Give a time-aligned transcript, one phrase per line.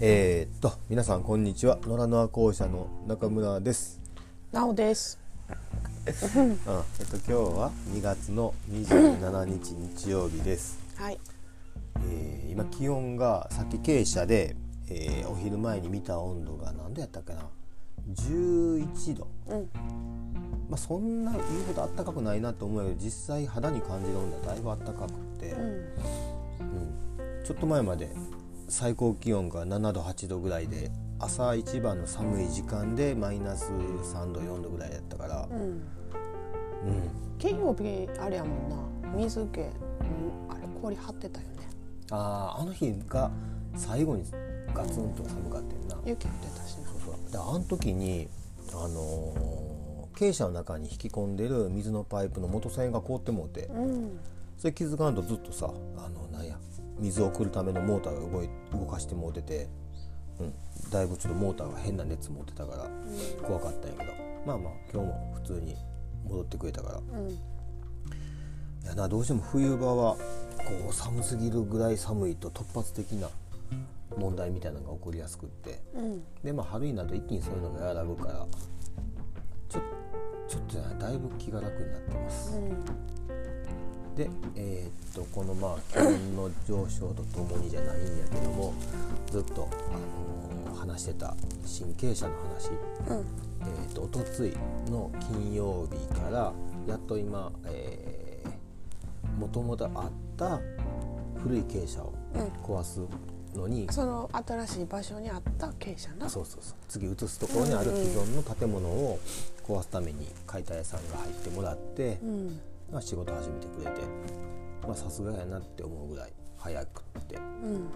[0.00, 4.00] えー、っと皆さんこんにちは野良ノア校舎の中村です。
[4.52, 5.18] なおです。
[6.06, 10.78] うん、えっと今日は2月の27日日曜日です。
[10.94, 11.18] はい。
[12.08, 14.56] えー今気温がさっき傾斜で、
[14.88, 17.40] えーお昼前に見た温度が何度やったっけな
[18.14, 19.26] 11度。
[19.48, 19.68] うん。
[20.70, 25.60] まあそんな言うほど暖かくないなと思うけど実際肌に感じる温度はだいぶ暖かくって、うん。
[25.60, 25.88] うん
[27.48, 28.10] ちょっと前まで
[28.68, 35.60] 最高気温が7度8度ぐらいで朝一番の寒い時間でマイナス3度4度ぐらいだったから、うん。
[35.60, 35.82] うん、
[37.38, 38.76] 金曜日あれやもんな。
[39.16, 39.66] 水気、うん、
[40.50, 41.68] あれ氷張ってたよね。
[42.10, 43.30] あーあの日が
[43.74, 44.24] 最後に
[44.74, 46.88] ガツンと寒かったよな、雪降ってたしな。
[46.88, 48.28] そうだからあの時に
[48.72, 49.68] あのー
[50.18, 54.18] 傾斜の中に引き込んでる水のパイプの元栓が凍ってもうてうん。
[54.58, 56.58] それ気づかんとずっとさあのなんや
[57.00, 59.68] 水を送るためのモーターが動い動かしてもうてて、
[60.40, 62.90] うん、だいぶちょっとモーターが変な熱持ってたから
[63.46, 64.12] 怖かったんやけど
[64.46, 65.76] まあまあ今日も普通に
[66.24, 67.30] 戻ってくれたからうん。
[67.30, 67.36] い
[68.86, 70.20] やなどうしても冬場はこ
[70.90, 73.28] う寒すぎるぐらい寒いと突発的な
[74.16, 76.22] 問題みたいなのが起こりやすくってうん。
[76.42, 78.46] でまあ春になると一気にそういうのが和らぐから
[79.68, 79.80] ちょ
[80.48, 82.58] ちょっとねだいぶ気が楽になってます。
[84.18, 88.74] で、えーっとこのまあ気温の上昇とともにじゃないんやけども
[89.30, 91.34] ずっと、あのー話してた
[91.78, 92.70] 神経者の話、
[93.10, 93.16] うん。
[93.18, 94.56] えーっとおとつい
[94.90, 96.52] の金曜日から
[96.86, 97.52] やっと今
[99.38, 100.60] もともとあった
[101.42, 102.42] 古い傾斜をうん
[102.76, 103.00] 壊す
[103.54, 106.28] のに、その新しい場所にあった傾斜な。
[106.28, 109.18] そうそうそう次移すところにある既存の建物を
[109.66, 112.60] 壊すために解体屋さんが入ってもらって、うん。
[112.90, 114.00] まあ、仕事始めてくれて
[114.86, 117.88] まあさすがやなって思うぐらい早くってうん。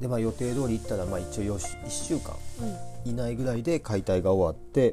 [0.00, 2.34] でまあ予定通り行ったらまあ一応よし1週間
[3.04, 3.10] うん。
[3.10, 4.92] 以内ぐらいで解体が終わって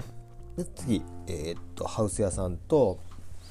[0.58, 3.00] で次、えーっとハウス屋さんと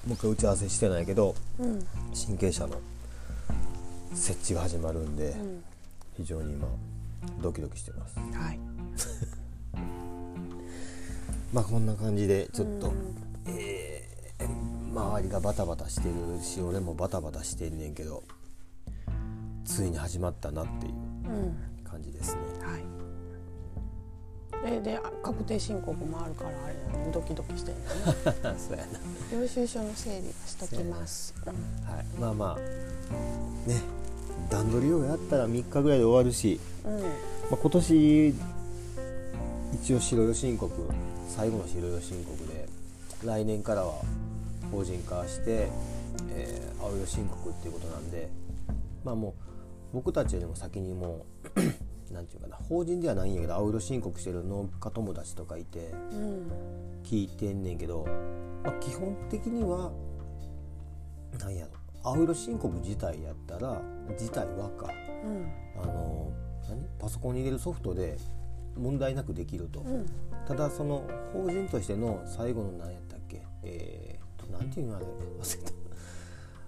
[0.07, 1.85] もう一回打ち合わせしてないけどうん。
[2.15, 2.77] 神経車の
[4.15, 5.65] 設置が始まるんで、うん。
[6.17, 6.69] 非常に今
[7.43, 8.59] ドキドキしてますはい。
[11.53, 13.17] まあこんな感じでちょっと、うん
[13.47, 13.78] えー
[14.93, 18.23] 周りがバタバタしてるし俺もバタバタしてんねんけど
[19.65, 20.97] ついに始まったなっていうう
[21.49, 21.57] ん。
[21.85, 22.83] 感じですねはい。
[24.67, 26.69] えであ確定申告もあるからあ
[27.07, 27.85] れドキドキしてるね。
[28.59, 28.99] そうやな
[29.41, 31.35] 領収書の整理はしときます。
[31.45, 33.81] はいまあまあね
[34.51, 36.97] 段取りをやったら3日ぐらいで終わるし、うん。
[36.97, 37.03] うん。
[37.03, 37.09] ま
[37.53, 38.35] あ、今年
[39.75, 40.73] 一応白色申告
[41.29, 42.69] 最後の白色申告で
[43.25, 44.03] 来年からは
[44.71, 45.69] 法人化して、
[46.31, 48.31] えー青色申告っていうことなんで
[49.05, 49.35] まあもう
[49.95, 51.27] 僕たちよりも先にも
[52.11, 56.51] う なんていうかな法人ではないんやけど青色申告してる農家友達とかいてうん。
[57.05, 58.07] 聞いてんねんけど、
[58.65, 59.91] まあ、基本的には
[61.39, 61.71] なんやろ
[62.03, 63.81] 青色申告自体やったら
[64.11, 64.91] 自体はか
[65.25, 65.53] うん。
[65.83, 66.33] あの
[66.69, 68.17] 何パソコンに入れるソフトで
[68.77, 70.07] 問題なくできると、うん。
[70.47, 71.03] ただその
[71.33, 74.08] 法人としての最後の何やったっけえー、と
[74.69, 75.07] なんていうのあれ
[75.41, 75.73] 忘れた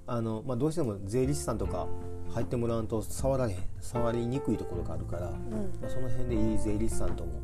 [0.06, 1.86] あの、まあ、どうしても税理士さんとか
[2.32, 5.34] 入ってもらうと触られへん触りにくいところがあるから、うん。
[5.80, 7.42] まあ、その辺でいい税理士さんとも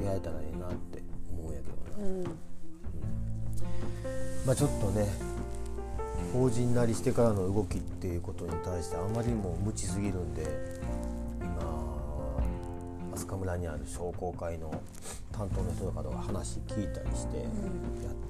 [0.00, 2.24] 出会えたらええなって思うんやけどな、うん。
[4.46, 5.08] まあちょっとね
[6.32, 10.46] 法人なりしてからの動きっていうことに対してあまりにも無知すぎるんで
[11.40, 12.38] 今
[13.14, 14.70] 飛鳥村にある商工会の
[15.32, 17.46] 担当の人とかとか話聞いたりしてやっ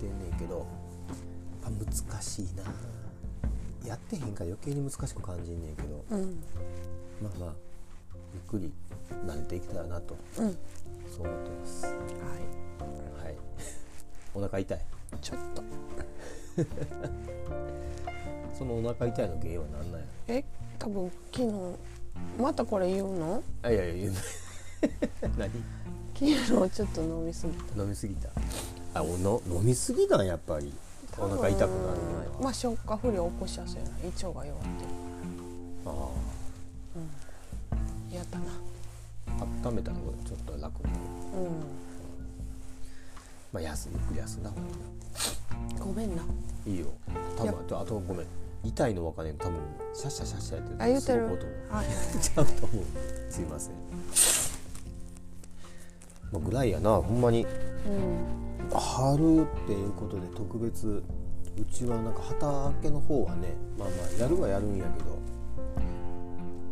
[0.00, 0.66] てんねんけど、
[1.70, 2.62] ぱ難しいな
[3.88, 6.42] やってへんから余計に難しく感じんねんけどうん。
[7.22, 7.52] まあまあ
[8.34, 8.72] ゆっくり
[9.26, 10.56] 慣れていけたらなとうん。
[11.14, 13.36] そう思ってますははい
[14.34, 14.78] お腹痛い？
[14.78, 15.18] い。
[15.20, 15.62] ちょっと。
[18.58, 20.06] そのお腹痛いの原因は何なんや？
[20.28, 20.44] え、
[20.78, 21.52] 多分昨日。
[22.40, 23.42] またこれ言うの？
[23.62, 24.12] あいやいや言う
[25.38, 25.50] 何？
[26.14, 27.82] 昨日ちょっと飲みすぎた。
[27.82, 28.28] 飲みすぎた
[28.94, 30.72] あおの飲みすぎなんやっぱり
[31.18, 32.00] お腹痛くなる
[32.40, 34.90] まあ消化不良起こしやすいな胃腸が弱ってる。
[35.86, 35.90] あ
[38.14, 38.44] やったな。
[39.40, 41.04] あ温めたらちょっと楽になる。
[41.44, 41.48] う
[43.52, 44.64] まあ休ゆっくり休んだ方がい
[45.74, 46.22] んごめんな。
[46.66, 46.86] いいよ。
[47.36, 48.26] 多分あとあとごめん。
[48.64, 49.24] 痛いの分かん。
[49.24, 49.58] ない多分
[49.94, 51.20] シャッシャシャッシャやってるあ言うてる。
[51.20, 52.84] すごく音がはいはいちゃうと思う。
[53.30, 53.72] すいません、
[56.32, 57.44] まあ、ぐらいやなほんまに。
[57.44, 57.48] う
[57.88, 61.02] ん春っていうことで特別
[61.58, 65.18] うちはなんか畑の方はねまあまあやるはやるんやけど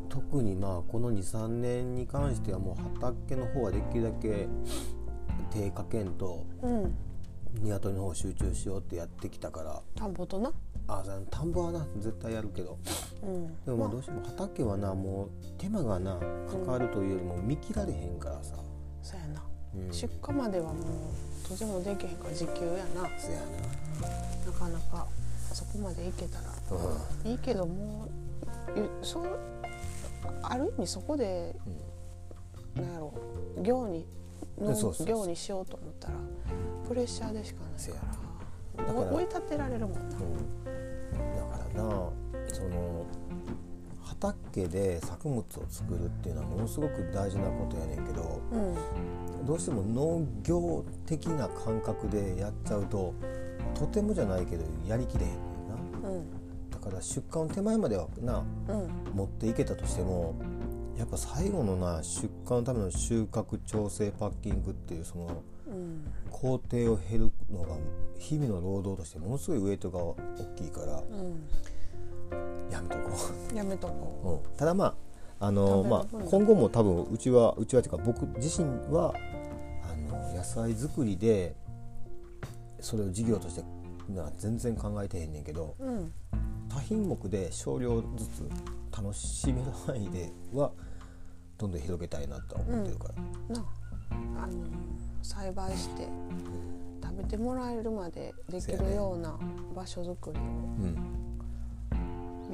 [0.08, 4.49] 特特にまあこの23年に関してはもう畑の方はできるだけ
[5.52, 6.94] 手かけんとうん。
[7.62, 10.50] 鶏の方集中しようってやってきたから田んぼとな？
[10.88, 12.79] あ田んぼはな絶対やるけど
[13.23, 13.64] うん。
[13.64, 13.88] でもまあ。
[13.91, 18.56] どうしても畑はなもう手間がなかかるというよりも見切られへんからさ、
[19.02, 19.44] そうやな、
[19.76, 20.85] うん、出荷まではもう
[21.49, 23.08] とてもできへんから時給やな。
[23.19, 24.52] そやな。
[24.52, 25.06] かなか
[25.52, 26.44] そこまでいけたら。
[26.44, 26.52] な
[27.25, 27.31] うん。
[27.31, 29.38] いいけどもうゆそう
[30.43, 31.55] ある意味そこで、
[32.75, 33.12] なんやろ
[33.62, 34.06] 行に
[34.58, 35.06] 農そうそうそう。
[35.06, 36.14] 業にしようと思ったら
[36.88, 40.64] プレッシャーでしかないから追い立てられるもんな、うん、
[41.35, 41.91] だからな
[42.52, 43.06] その
[44.32, 49.46] 畑で作物を作るっていうのはものすごく大事なことやねんけどうん。
[49.46, 53.12] どうしても農業的な感覚でやっちゃうと
[53.74, 55.36] とてもじゃないけどやりきれへんね
[55.98, 56.08] んな。
[56.08, 56.70] うん。
[56.70, 58.88] だから出荷の手前まではなうん。
[59.14, 60.34] 持っていけたとしても
[60.96, 66.04] やっぱ最後のな出荷のための収穫調整パッキングっていうそのうん。
[66.30, 67.76] 工程を経るのが
[68.18, 70.16] 日々の労働としてものすごいウエイトが大
[70.56, 71.42] きいからうん
[72.70, 73.10] やめとこ
[73.52, 73.56] う。
[73.56, 74.54] やめとこう。
[74.54, 74.56] ん。
[74.56, 74.96] ただま
[75.40, 79.14] ああのまあ今後も多分うちはうちはっていうか僕自身は
[79.82, 81.54] あの野菜作りで
[82.80, 83.64] それを事業として
[84.08, 86.12] な全然考えてへんねんけどううん。
[86.68, 88.48] 多品目で少量ずつ
[88.96, 90.72] 楽しめる範囲では
[91.56, 93.08] どんどん広げたいなとは思ってるか
[93.48, 93.64] ら、な
[94.42, 94.52] あの
[95.22, 96.08] 栽培して
[97.02, 99.38] 食べてもらえるまでできるような
[99.74, 100.42] 場所づくりを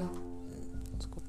[0.05, 0.93] うん。
[0.97, 1.21] な作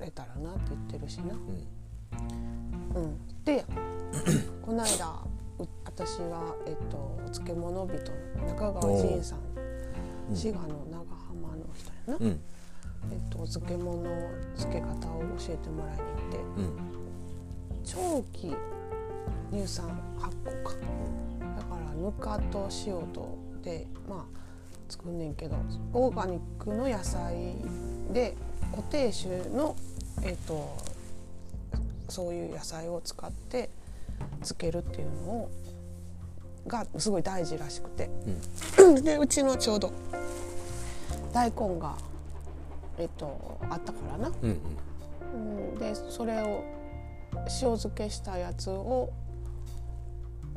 [0.00, 1.34] れたらなって言ってるしな。
[1.34, 3.02] うん。
[3.02, 3.64] うん、で
[4.62, 5.22] この間
[5.58, 7.94] う私は、えっと、漬物人
[8.40, 9.38] の中川仁さん。
[9.40, 9.68] うん
[10.34, 12.40] 滋賀の長浜の人やな、うん。
[13.10, 14.04] えっと、漬物の
[14.56, 16.38] 漬け方を教えてもらいに行って。
[16.38, 16.78] うん。
[17.84, 18.54] 長期
[19.50, 19.86] 乳酸
[20.18, 20.72] 発酵か。
[21.56, 24.38] だからぬかと塩とでまあ
[24.88, 25.56] 作んねんけど
[25.92, 27.56] オーガニックの野菜
[28.12, 28.34] で
[28.70, 29.76] 固定種の
[30.22, 30.76] えっ、と
[32.08, 33.70] そういう野菜を使って
[34.36, 35.50] 漬けるっていうのを
[36.66, 38.10] がすごい大事らしくて。
[39.02, 39.92] でうちのちょうど
[41.32, 41.96] 大根が
[42.98, 44.28] えっ、とあったからな。
[44.28, 45.72] うんうん。
[45.72, 46.64] うんでそれを
[47.34, 49.10] 塩漬けしたやつを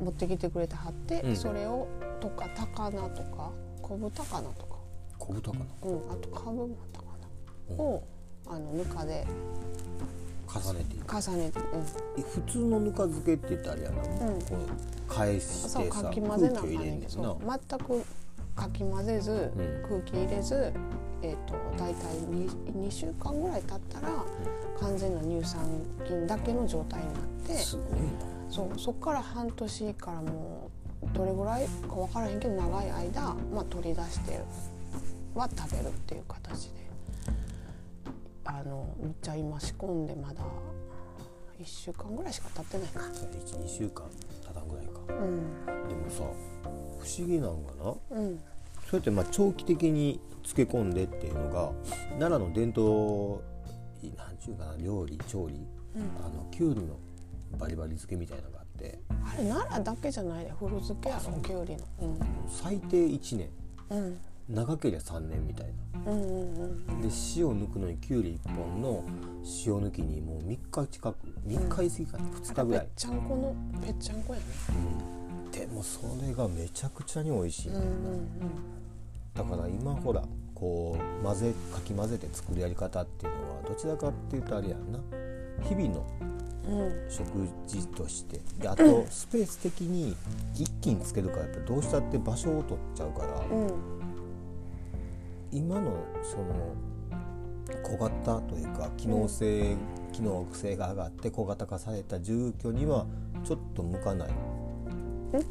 [0.00, 1.36] 持ってきてくれてはって、うん。
[1.36, 1.86] それを
[2.20, 3.50] とか高菜とか
[3.82, 4.76] 小豚かなとか、
[5.18, 7.80] 小豚かなうん、あとカブもあったかな、うん。
[7.80, 8.02] を
[8.46, 9.26] あのぬかで。
[10.48, 10.96] 重ねて。
[10.96, 11.80] いく重ねて、うん、
[12.18, 14.42] え普通のぬか漬けって言ったらあれやな、うん。
[14.42, 14.56] こ
[15.08, 17.58] う返してさかき混ぜな入れねんねんな。
[17.68, 18.04] 全く
[18.54, 19.82] かき混ぜず、うん。
[19.88, 20.72] 空気入れず、
[21.22, 24.24] えー、と大体 2, 2週間ぐらい経ったら、
[24.78, 25.60] 完全な乳酸
[26.06, 27.56] 菌だけの状態になって。
[28.52, 30.61] そうそこから半年からもう
[31.14, 34.40] どれぐらいか分からへんけど長い間、まあ、取り出して
[35.34, 36.80] は食べるっていう形で
[38.44, 40.42] あのめっちゃ今仕込んでまだ
[41.60, 43.00] 1週間ぐらいしか経ってないか。
[43.00, 44.04] 12週間
[44.44, 44.92] たたんぐらいか。
[45.08, 45.36] うん。
[45.88, 47.72] でもさ不思議なんか
[48.10, 48.18] な？
[48.18, 48.38] うん。
[48.90, 51.70] そうやってまあ長期的に漬け込んでっていうのが
[52.18, 53.40] 奈良の伝統
[54.16, 55.64] なんちゅうかな料理調理、
[56.18, 56.98] あのきゅうりの
[57.58, 61.82] バリバリ漬けみたいなのがてあれ奈良だけじゃないで古漬けやろきゅうりの。
[62.48, 63.48] 最低1年。
[63.90, 63.98] うん。
[63.98, 65.68] うん長ければ3年みたい
[66.04, 66.12] な。
[66.12, 67.00] うんうんうん。
[67.00, 67.10] で塩
[67.58, 69.04] 抜くのにきゅうり1本の
[69.64, 71.16] 塩抜きにもう3日近く。
[71.46, 74.44] 3日過ぎかな、2日ぐぺっらい、ちゃんこのぺっちゃんこやね。
[75.44, 75.50] うん。
[75.52, 78.28] でもそれがめちゃくちゃに美味しい、うんうん
[79.32, 80.22] だから今ほら
[80.54, 84.98] こう混ぜかき混ぜて作るやり方っていうのはどちらかっていうとあれやんな。
[85.62, 86.41] 日々のうんうん
[87.08, 87.26] 食
[87.66, 88.40] 事として。
[88.60, 90.16] であとスペース的に
[90.54, 93.72] 一気につけるからやっぱどうしたって場所を取っちゃうから、うん。
[95.50, 95.92] 今の
[96.22, 96.74] その
[97.82, 99.76] 小型というか機能性、
[100.12, 103.06] 機能性が上がって小型化された住居には
[103.44, 104.28] ちょっと向かない。
[104.30, 104.32] ん？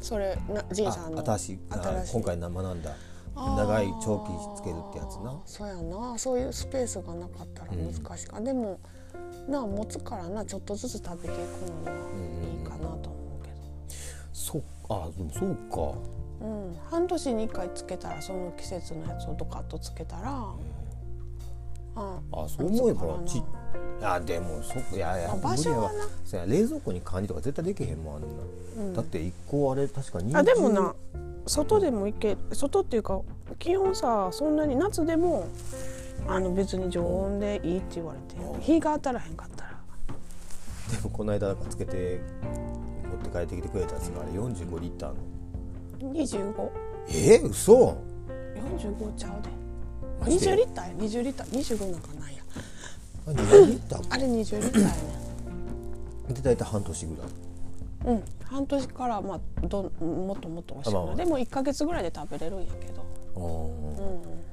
[0.00, 1.20] それなじいさんの？
[1.20, 2.12] あ新しいあ新しい。
[2.14, 2.96] 今回学んだ。
[3.34, 5.40] 長い長期つけるってやつな。
[5.46, 6.18] そうやな。
[6.18, 8.78] そういうスペースがなかったら難しいか、でも
[9.48, 11.98] なあ持つからなちょっとずつ食べていくのは
[12.48, 13.50] いいかなと思うけ
[14.32, 15.76] そうあでもそうか。
[15.76, 16.02] ど、
[16.42, 20.44] うん、半年に1回つけたらその季節のやつをドカッとつけたら、
[21.94, 23.46] ああそう思えばちか
[24.00, 25.98] らなあでもそいやいやあ場所はな。
[25.98, 28.26] 無理やわそうや冷蔵庫に管理とか絶対できへんもんあんな、
[28.78, 28.94] うん。
[28.94, 30.94] だって一個あれ確かにあでもな
[31.46, 33.20] 外でもいけ外っていうか
[33.58, 35.46] 基本さそんなに夏でも
[36.26, 38.60] あの別に常温でいいって言われてうん。
[38.60, 39.70] 日が当たらへんかったら。
[40.90, 42.20] でもこの間なんかつけて
[43.10, 45.14] 持って帰ってきてくれたやつがあれ45リッター
[46.04, 46.12] の。
[46.12, 46.70] 25
[47.08, 47.96] えー、嘘。
[48.54, 49.48] 45ちゃうで。
[50.20, 50.94] マジで？20リッターや。
[50.94, 51.50] 20リッター。
[51.50, 52.42] 25なんかないや。
[53.26, 54.94] あ20リッターあれ20リッターやね。
[56.28, 58.14] で大体半年ぐらい。
[58.14, 58.24] うん。
[58.44, 60.92] 半年からまあどんもっともっと欲しい。
[60.92, 61.16] な、まあまあ。
[61.16, 63.02] でも1か月ぐらいで食べれるんやけど。
[63.36, 64.51] ああ、うん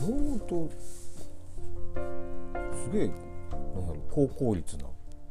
[0.00, 0.70] って思うと
[2.74, 4.84] すげえなんだろう高効率な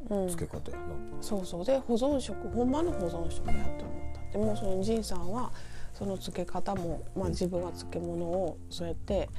[0.09, 0.29] うん。
[0.29, 0.83] つけ方やな、
[1.21, 1.65] そうそう。
[1.65, 4.37] で保存食ほんまの保存食やって思った。
[4.37, 5.51] でもその仁さんは
[5.93, 9.29] その漬け方も、まあ、自分は漬物をそうやって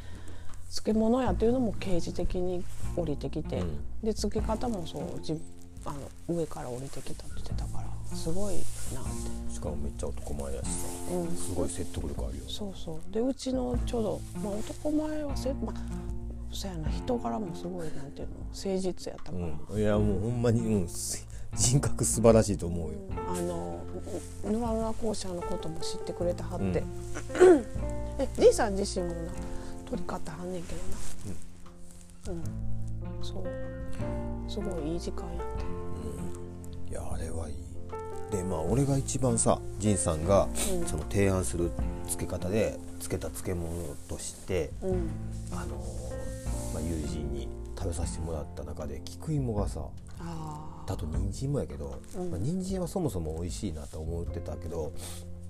[0.68, 2.62] 漬物やっていうのも刑事的に
[2.96, 3.76] 降りてきて、うん。
[4.02, 5.40] で漬け方もそうじ
[5.84, 5.92] あ
[6.28, 8.62] の上から降りてきたって言ってたからすごいなっ
[9.48, 10.86] て、しかもめっちゃ男前やしさ。
[11.12, 13.12] うん、すごい説得力あるよそうそう。
[13.12, 15.74] でうちのちょうど、まあ、男前はせ、まあ、
[16.52, 16.88] そうやな。
[16.90, 22.98] 人柄もすごいなんていうの誠実やったから、うん、いやもうほんまに、うん、す人格素晴らしいと思うよ、
[23.28, 23.80] あの
[24.44, 27.64] ぬらぬら校舎のことも知ってくれたはって、うん。
[28.18, 29.32] えじいさん自身もな
[29.88, 30.74] 取り方はんねんけ
[32.26, 32.38] どな。
[32.38, 33.44] うん、そう。
[34.48, 35.46] すごいいい時間やっ
[36.88, 37.56] ていやあれはいい
[38.30, 40.86] でまあ俺が一番さ仁さんがうん。
[40.86, 41.70] その提案する
[42.06, 43.70] 漬け方で漬けた漬物
[44.08, 45.10] としてうん。
[45.52, 49.80] あのーまあ、友人に食べさせてもらった中で菊芋がさ
[50.20, 52.30] ああと人参もやけど、うん。
[52.30, 54.92] まあ、人参はそもそも美味しいなと思ってたけど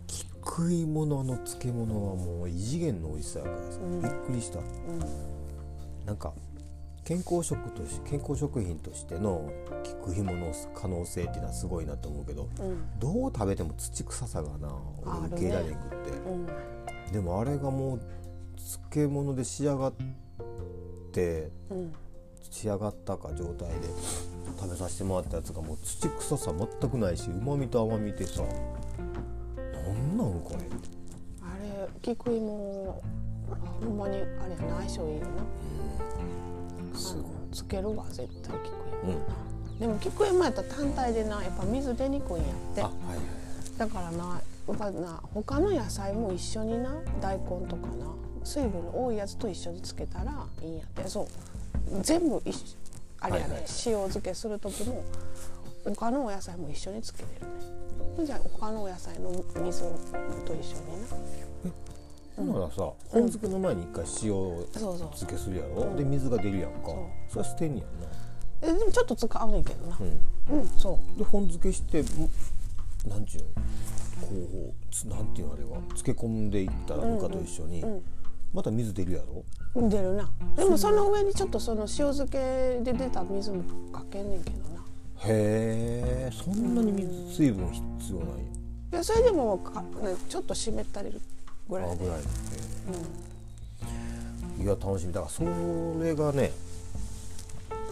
[0.07, 4.03] 菊芋のあの漬物はもう異次元の美味しさやからさ、うん。
[4.03, 4.59] びっくりした。
[4.59, 4.67] うん。
[6.07, 6.33] なんか
[7.11, 9.51] 健康食とし健康食品としての
[9.83, 13.01] 菊芋の可能性っていうのはすごいなと思うけどうん。
[13.01, 14.73] どう食べても土臭さがな
[15.05, 16.11] 俺受け入れられんくって、
[17.05, 17.13] うん。
[17.13, 18.01] でもあれがもう
[18.57, 19.93] 漬物で仕上がっ
[21.11, 21.93] てうん。
[22.49, 23.75] 仕上がったか状態で
[24.57, 28.49] 食べさせてもらったやつがもう土臭さ全くないしうまみと甘みでさな
[29.93, 30.59] んなんこれ？
[31.43, 33.03] あれ菊芋
[33.51, 35.43] あほんまにあれ相性いいよな
[36.09, 36.20] すごいあの
[37.53, 39.11] つけるわ絶対菊うん。
[39.11, 39.21] 芋、
[39.79, 42.83] でも菊芋やったら単体でなやっぱ水出にくいんやって。
[42.83, 43.19] あはいはい
[43.79, 51.09] だからなやっぱな他の野菜も一緒にな大根とかな水分の多いやつと一緒につけたらいいんやって。
[51.09, 51.27] そう。
[52.03, 52.77] 全部一緒
[53.21, 55.03] あれやね、はいはい塩漬けする時も
[55.85, 57.47] 他のお野菜も一緒につけれる
[58.21, 58.27] ね。
[58.27, 59.81] じゃあ他のお野菜の水
[60.45, 60.91] と一緒に
[62.41, 62.77] ほんならさ
[63.09, 64.33] 本漬けの前に一回塩
[64.73, 65.97] 漬けするやろ、うん。
[65.97, 66.79] で水が出るやんか。
[67.29, 68.07] それは捨てんねやんな。
[68.63, 69.99] えでもちょっと使うねんけどな。
[70.01, 70.61] うん。
[70.61, 71.19] うん、そう。
[71.19, 72.05] で本漬けしてん
[73.09, 73.49] なんちゅうの？
[73.49, 75.79] こうつなんていうのあれは？
[75.89, 78.03] 漬け込んでいったらぬかと一緒に、うん
[78.53, 79.21] また水出るや
[79.75, 79.89] ろ？
[79.89, 80.29] 出るな。
[80.57, 84.81] でもその上にちょっとその塩漬けで出た水もかけんねんけどな。
[85.23, 88.43] へえそんなに水水分必要ない？
[88.93, 91.17] いやそれでもか、ね、ちょっと湿ったり
[91.71, 91.93] ぐらいで。
[91.93, 92.21] あぐらい
[94.67, 95.13] や楽しみ。
[95.13, 95.43] だからそ
[96.03, 96.53] れがね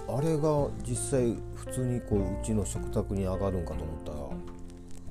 [0.08, 4.18] あれが実際普通にこううちの食卓に上がるんかと思ったら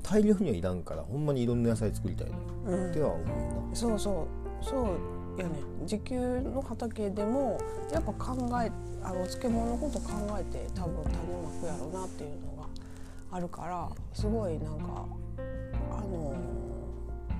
[0.02, 2.36] 大量にはいらんからほんまにいろんな野菜作りたいな
[2.72, 2.90] うん。
[2.90, 3.26] っては思う
[3.70, 3.76] な。
[3.76, 4.26] そうそ
[4.62, 4.64] う。
[4.64, 4.86] そう
[5.40, 5.54] やね。
[5.82, 7.58] 自給の畑でも
[7.92, 8.70] やっぱ考え
[9.02, 12.68] あの漬物のこと考えて多分種まくやろうなっていうのが
[13.30, 15.04] あるからすごいなんか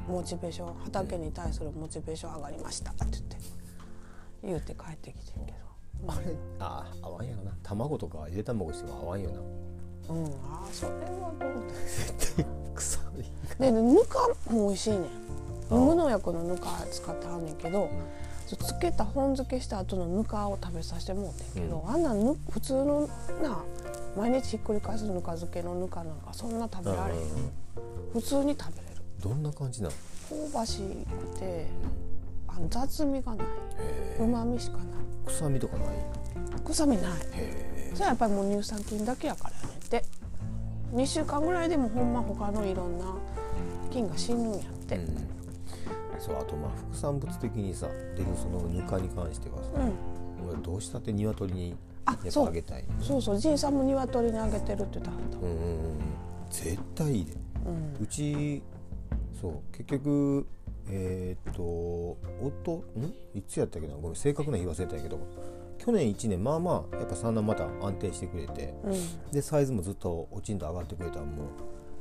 [0.08, 2.90] モチベーション畑に対するモチベーション上がりました。
[2.92, 3.36] って言って
[4.42, 5.58] 言って帰ってきてんけど。
[6.08, 6.34] あれ？
[6.58, 7.52] ああ合わんやろな。
[7.62, 9.40] 卵とかゆで卵しても合わんよな。
[10.14, 11.50] うんああそれはどう。
[12.38, 15.02] だ臭いでぬかも美味しいねん。
[15.70, 17.90] あ無農薬のぬか使ってはんねんけど、
[18.46, 23.08] つけた本漬けした後のぬかを食べさせてもうてんけど、あんなんぬ普通の
[23.42, 23.62] な
[24.16, 27.20] 毎日ひっくり返すぬか漬けのぬかなんかそんな食べられへん、
[28.14, 28.87] 普通に食べれる
[29.22, 29.94] どんな感じなの？
[30.50, 31.66] 香ばしくて
[32.46, 33.46] あの雑味がない。
[34.20, 34.86] うまみしかない。
[35.26, 35.86] 臭みとかない？
[36.64, 37.12] 臭みない。
[37.32, 40.04] へそれはやっぱりもう乳酸菌だけやからやねんって。
[40.94, 43.04] 2週間ぐらいでもほんま他のいろんな
[43.90, 50.48] 菌が死ぬんやって、え、うん、そうあとまあ副産物的にさ出るそのぬかに関してはさ、うん。
[50.48, 52.84] 俺どうしたって鶏にやっぱあげたい。
[53.02, 53.38] そうそう。
[53.38, 55.98] じいさんも鶏にあげてるって言ってはった、うんうんうん。
[56.50, 57.32] 絶対いいで。
[57.66, 57.96] うん。
[58.02, 58.62] うち
[59.40, 59.52] そう。
[59.72, 60.46] 結局
[60.90, 61.62] えーっと
[62.42, 63.14] 夫ん？
[63.34, 63.94] いつやったっけな？
[63.94, 65.18] ごめん正確な日忘れたんやけど。
[65.78, 68.74] 去年1年まあまあやっぱ産卵また安定してくれて。
[68.84, 69.30] うん。
[69.30, 71.44] でサイズもずっとおちんと上がってくれたらも。
[71.44, 71.46] う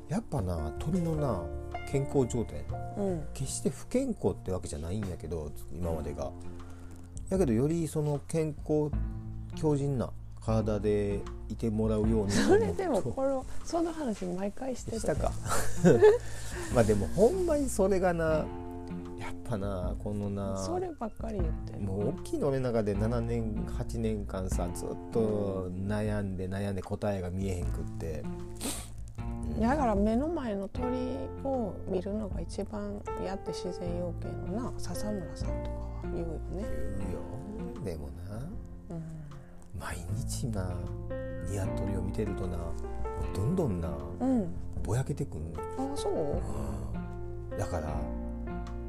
[0.10, 1.44] やっぱな鳥のな
[1.92, 2.64] 健康状態。
[2.98, 3.24] うん。
[3.34, 6.32] 決して不健康ってわけじゃないんやけど今までが。
[7.30, 8.90] やけどよりその健康
[9.56, 10.10] 強靭な
[10.48, 12.32] 体でいてもらうように。
[12.32, 15.00] それでもこれその話毎回してる。
[15.00, 15.34] したか。
[16.74, 18.46] まあでもほんまにそれがなやっ
[19.44, 21.80] ぱなこのなそればっかり言ってる。
[21.82, 28.24] もう大きいの俺の中で7年8年間さずっと悩んで悩んで答えが見えへんくって。
[29.60, 30.86] だから目の前の鳥
[31.44, 36.66] を見るのが一番やって自然養鶏のな笹村さんとかは言うよね、
[37.00, 37.84] 言うよ。
[37.84, 38.38] でもな。
[38.90, 39.04] うん、
[39.80, 40.70] 毎日な
[41.50, 42.58] ニワトリを見てるとな
[43.36, 44.54] どんどんなうん、
[44.84, 47.60] ぼやけてくんあそう？
[47.60, 47.94] だから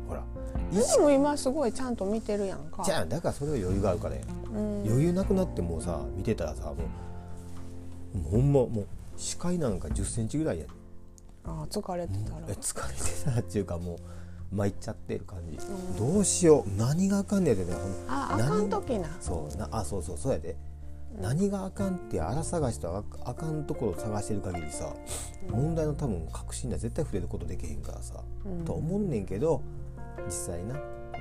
[0.09, 0.25] ほら
[0.73, 2.83] でも今すごいちゃんと見てるやんか。
[2.85, 4.23] じゃあだからそれは余裕があるからや。
[4.54, 6.75] うん、余裕なくなってもうさ見てたらさも
[8.14, 10.64] うもうほんまもう視界なんか1 0センチぐらいや。
[10.64, 10.71] ね
[11.45, 12.40] あ疲れてたら。
[12.49, 13.99] え疲れてたらっていうかもう
[14.57, 15.97] 参っちゃってる感じ、うん。
[16.14, 16.71] どうしよう。
[16.78, 17.73] 何があかんねやでね
[18.09, 19.09] ああかん時な。
[19.21, 20.57] そうなあそうそうそうやで、
[21.20, 24.94] 何があかんって荒探しとああかんところを探してる限りさ、
[25.50, 28.64] 問題の多分確信には絶対触れることできへんからさ、うん。
[28.64, 29.62] と思うねんけど
[30.26, 30.76] 実際な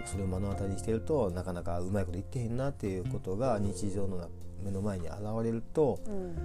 [0.06, 4.30] それを目の当たりにしてるとなかなかうまいこと言ってへんなっていうことが日常の
[4.64, 6.36] 目の前に現れると、うん。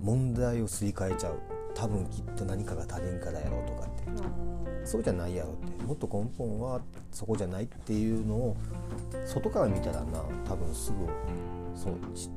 [0.00, 1.38] 問題をすり替えちゃう。
[1.74, 4.00] 多分きっと何かが足りんからやろうとかって。
[4.84, 5.84] そうじゃないやろって。
[5.84, 6.80] もっと根本は
[7.12, 8.56] そこじゃないっていうのを
[9.26, 11.06] 外から見たらな多分すぐ
[11.74, 12.30] そうち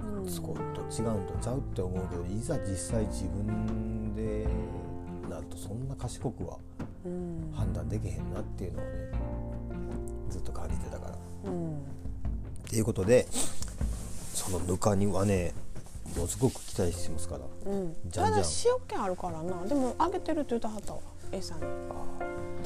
[0.00, 4.46] うんそこと違うんとちゃうって思うけどいざ実際自分で
[5.28, 6.58] なるとそんな賢くは
[7.04, 7.52] うん。
[7.54, 8.90] 判断できへんなっていうのをね
[10.30, 11.50] ずっと感じてたから。
[11.50, 11.78] うん。
[11.78, 11.80] っ
[12.68, 13.26] ていうことで
[14.34, 15.54] そのぬかにはね
[16.16, 17.72] ものすごく期待してますから。
[17.72, 17.96] うん。
[18.06, 18.42] じゃんじゃん。
[18.42, 19.66] ただ塩気あるからな。
[19.66, 21.00] でもあげてるって言ったはったわ。
[21.32, 21.60] 餌に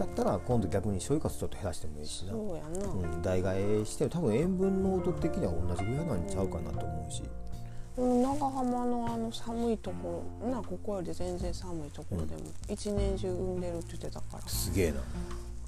[0.02, 7.22] だったら今度逆に醤油かすちょっと減らしてもいいしな、そうやな、うん、代替えして多分塩分濃度的には同じぐらいなんちゃうかなと思うし。
[7.24, 14.48] うん長浜のあの寒いところなここより全然寒いところでも一年中産んでるって言ってたから。
[14.48, 15.00] すげえな。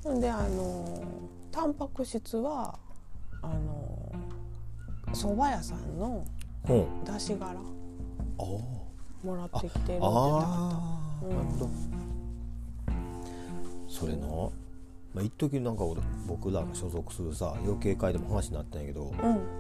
[0.02, 1.02] ほんであの
[1.52, 2.78] タンパク質は
[3.42, 4.10] あの
[5.12, 6.24] 蕎麦屋さんの
[6.66, 7.04] うん。
[7.04, 7.56] 出し殻あ
[9.22, 11.36] もらってきてるって言ってあはあー、うん。
[11.36, 11.93] なるほど
[13.94, 19.14] それなまあ一時なんか俺僕らが所属するさ養鶏会でも話になったんやけど、うん。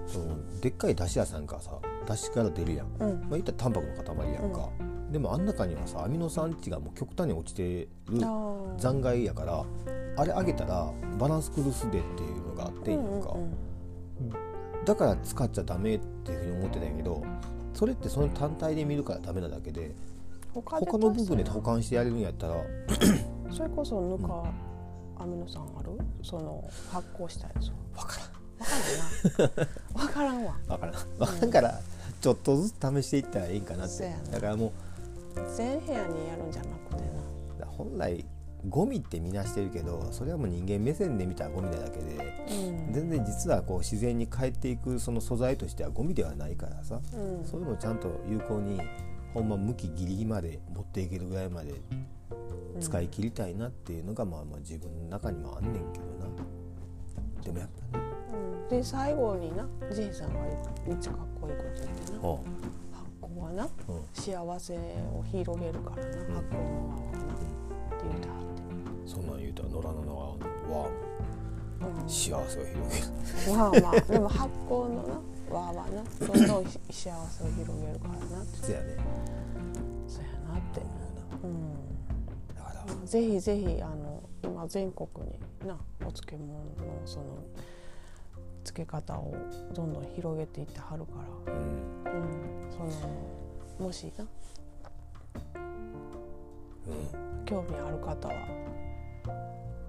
[0.06, 1.70] そのでっかい出汁屋さんからさ
[2.08, 3.20] 出汁から出るやん、うん。
[3.20, 4.68] まあ言ったらタンパクの塊やんか、
[5.12, 8.18] でもあん中にはさアミノ酸値がもう極端に落ちてる
[8.76, 9.64] 残骸やから
[10.16, 13.40] あれあげたらバランス崩すでっていうのがあってんやんか、うん。
[13.40, 13.54] うん
[14.84, 17.24] だから使っちゃダメっていうふうに思ってたんやけど
[17.72, 19.94] それってその単体で見るからダメなだけで
[20.52, 22.56] 他の部分で保管してやれるんやったら
[23.54, 24.44] それこそぬか
[25.18, 25.90] アミノ酸ある？
[26.22, 27.70] その発酵したやつ。
[27.94, 28.18] 分か
[29.94, 30.50] わからんな。
[30.68, 30.94] わからんわらん分からん。
[31.18, 31.80] 分からんから
[32.20, 34.12] ちょっとずつ試していったらいいんかなって。
[34.30, 34.72] だからもう
[35.56, 37.02] 全部屋にやるんじゃなくて
[37.60, 37.66] な。
[37.66, 38.24] 本来
[38.68, 42.46] ゴミって見なしてるけどそれはもう人間目線で見たらゴミなだけで
[42.88, 42.92] うん。
[42.92, 47.00] 全然実はこう自然に帰っていくその素材としてはゴミではないからさ。
[47.14, 47.44] うん。
[47.44, 48.80] そういうのをちゃんと有効に
[49.32, 51.74] ほんま向きギリギリまで持っていけるぐらいまで
[52.80, 56.26] 使い切りたいなっていうのがまあまあ自分の中にもあんねんけどな。
[57.42, 58.04] でもやっぱね。
[58.32, 58.68] うん。
[58.68, 60.40] で最後になジンさんが
[60.86, 62.18] めっちゃかっこいいこと言ってな。
[62.18, 62.38] あ
[62.92, 64.02] 発酵はなうん。
[64.12, 67.12] 幸せを広げるからな発酵の輪は。
[67.12, 68.34] なって言うては
[69.06, 70.46] そんなん言うたら野良のはって、
[71.86, 72.08] うん。
[72.08, 73.56] 幸せを広げる。
[73.56, 74.00] まあまあ。
[74.00, 75.20] でも発酵のな
[75.50, 76.26] 輪はな。
[76.26, 78.56] どんどん幸せを広げるからなって。
[78.66, 78.96] そやね。
[80.08, 80.80] そうやなって。
[81.44, 81.93] うん
[83.04, 86.64] ぜひぜひあの今全国になお漬物の
[87.04, 87.24] その
[88.64, 89.34] 漬け方を
[89.74, 91.12] どんどん広げていってはるか
[91.46, 94.24] ら、うんうん、そのもしな。
[96.86, 97.44] うん。
[97.44, 98.34] 興味ある方は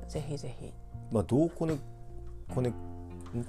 [0.07, 0.73] ぜひぜひ。
[1.11, 1.77] まあどうコネ
[2.53, 2.73] コネ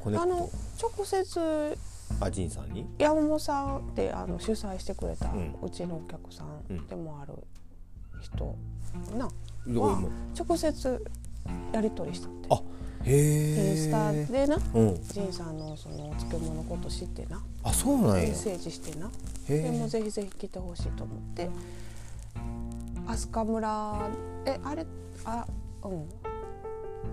[0.01, 1.79] コネクあのト直接
[2.21, 2.87] あジンさんに？
[2.99, 5.57] 山本さんってあの主催してくれたうん。
[5.63, 6.77] うちのお客さうん。
[6.77, 7.35] んでもある
[8.21, 8.57] 人など
[8.97, 9.33] こ
[9.67, 11.05] 今直接
[11.73, 12.63] やり取りしたってあ
[13.05, 15.03] へえインスタでなうん。
[15.03, 17.41] ジンさんのそのお漬物のこと知ってな。
[17.63, 18.23] あそうなんや。
[18.23, 19.11] メッセージしてな。
[19.49, 21.49] へでもえぜひぜひ来てほしいと思って。
[23.07, 24.11] 飛鳥村
[24.45, 24.87] えあれ
[25.25, 25.47] あ
[25.85, 26.09] うん。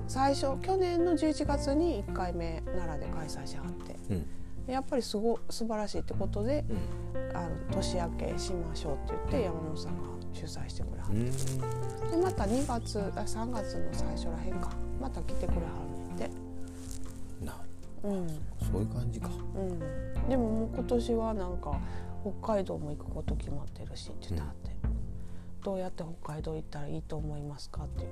[0.08, 3.96] 最初去年の11月に1回目奈良で開催しはって。
[4.10, 4.26] うん
[4.68, 6.78] やっぱりすご素晴らしいってことでうん。
[7.36, 11.26] あの年明けしましょうって言って山本さんが主催してくれはっうん。
[12.10, 14.70] てでまた2月あ3月の最初らへんか。
[15.02, 15.62] また来てくれは
[16.16, 17.46] るねんて。
[17.46, 17.60] な
[18.04, 18.28] うん。
[18.72, 19.30] そういう感じか。
[19.56, 21.78] うん、でももう今年はなんか
[22.42, 24.72] 北海道も行くこと決まってるしって言ってはって、
[25.64, 28.08] どうやって北海道行ったらいいと思いますかって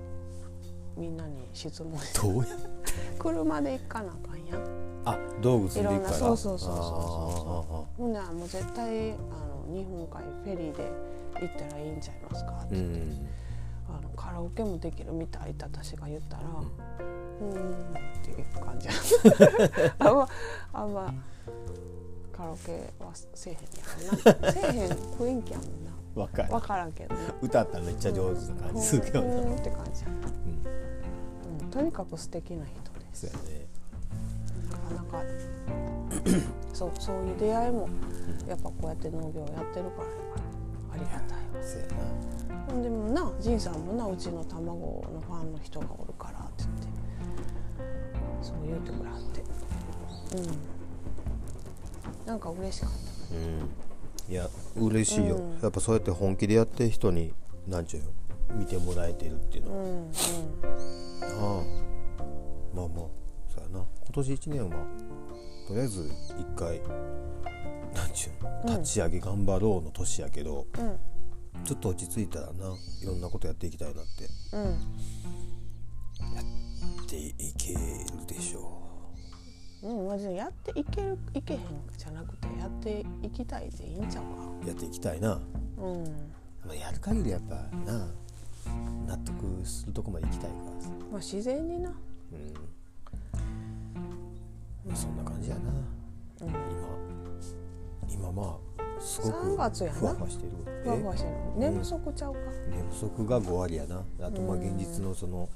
[0.98, 2.20] みんなに質問して。
[2.20, 2.48] どうや
[3.20, 7.76] 車で行かなあかんやんあ道具積んでいろんなそうそうそうそうそう。
[7.76, 10.92] あほんならもう絶対あの日本海フェリーで
[11.40, 12.76] 行ったらいいんちゃいますかって。
[12.76, 13.28] 言って、ん。
[13.90, 18.88] あのカラオケもできるみたいって私が言ったらうーんっていう感じ。
[20.00, 20.28] あんま
[20.74, 21.14] あんま
[22.32, 23.66] カラオケはせえへんや
[24.34, 24.52] ろな。
[24.52, 25.92] せえへん雰囲気やもんな。
[26.22, 26.50] わかる。
[26.50, 27.22] 分からんけどね。
[27.42, 33.28] 歌ったらめっちゃ上手な感じするけどうな、んって感じやな、うん、うん、とにかく素敵な人です。
[33.28, 33.71] そうやね
[34.96, 35.24] なかなか
[36.74, 37.90] そうそういう出会いも
[38.48, 41.42] やっぱこうやって農業やってるからやからありがたい。
[41.42, 41.42] わ
[42.68, 46.88] ほんでもな仁さんもなうちの卵のファンの人がおるからって言って
[48.42, 49.42] そう言うてくらって。
[50.38, 50.82] うん。
[52.26, 52.90] なんか嬉しかっ
[53.32, 54.34] うん。
[54.34, 55.60] いや嬉しいよ、うん。
[55.62, 57.34] やっぱそうやって本気でやってる人に
[57.68, 58.04] なんちゅう
[58.54, 59.72] の見てもらえてるっていうの。
[59.72, 59.84] は、
[61.20, 61.60] たうんうん。
[61.60, 61.82] ああ。
[62.74, 63.21] まあまあ
[64.14, 64.76] 今年1年は
[65.70, 66.82] とりあえず一回
[67.96, 71.00] なんちゅうの立ち上げ頑張ろうの年やけど、うん。
[71.64, 72.52] ちょっと落ち着いたらな
[73.02, 74.28] いろんなことやっていきたいなって。
[74.52, 74.64] うん。
[76.36, 77.80] やっていける
[78.28, 78.82] でしょ
[79.82, 79.94] う。
[79.94, 81.62] ん、マジでやっていけるいけへん
[81.98, 84.30] じゃなくてやっていきたいでいいんちゃうか。
[84.62, 85.40] うやっていきたいな、
[85.78, 86.04] うん。
[86.66, 87.56] まあ、やる限りやっぱ
[87.90, 88.10] な
[89.08, 90.90] 納得するとこまで行きたいからさ。
[91.10, 91.90] まあ自然にな。
[91.90, 92.81] うん
[94.86, 95.62] まあそんな感じやな。
[96.42, 96.50] うん。
[96.50, 100.00] 今今まあすごく3月やな。
[100.00, 100.52] ふわふわしてる
[100.84, 101.36] ふわふわしてる。
[101.58, 102.40] 寝不足ちゃうか。
[102.70, 104.04] 寝不足が5割やな。
[104.22, 104.62] あとまあうん。
[104.62, 105.50] 現実のその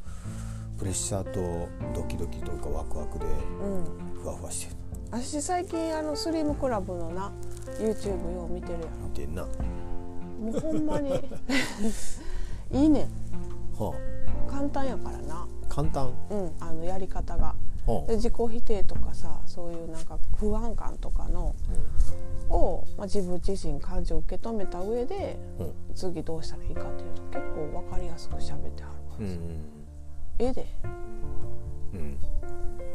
[0.78, 4.22] プレッシャーとドキドキというかワクワクでうん。
[4.22, 4.78] ふわふわしてる。
[5.12, 7.32] 私最近あのスリムクラブのな
[7.80, 9.44] YouTube よう見てるや見てんな。
[9.44, 9.50] も
[10.52, 11.12] うほんまに。
[12.72, 13.08] いいねん。
[13.80, 13.92] あ。
[14.50, 15.48] 簡単やからな。
[15.70, 16.14] 簡単。
[16.30, 16.52] うん。
[16.60, 17.48] あのやり方が。
[17.48, 17.56] は
[18.08, 21.56] で自己否定とかさそういうなんか不安感とかの
[22.50, 25.74] を、まあ、自分自身感情を受け止めた上であうん。
[25.96, 29.66] 次どうしたらいいかっていうと結構分かりやすく喋ってはるからさ、うん
[30.38, 30.66] 絵で、
[31.94, 32.00] うん。
[32.00, 32.18] うん。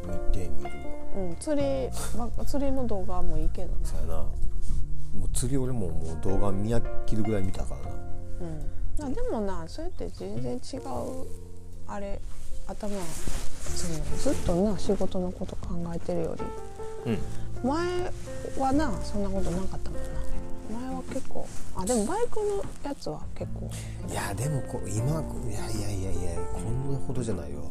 [0.07, 0.71] 見てみるわ。
[1.15, 4.13] うん、釣り、まあ、釣りの動画もいいけどなそうやな。
[4.13, 7.97] もう釣り俺ももう動画見飽きるぐらい見たからな。
[8.41, 11.27] うん、あでもなそうやって全然違う
[11.87, 12.21] あれ
[12.71, 12.89] 頭
[13.75, 16.35] そのずっとな仕事のこと考えてるよ
[17.05, 17.67] りうん。
[17.69, 18.11] 前
[18.57, 20.09] はなそんなことなかったもんな。
[20.87, 23.69] 前は結構あでもバイクのやつは結構。
[24.09, 27.69] いやでもこ今いやいやいやいやこんなほどじゃないよ。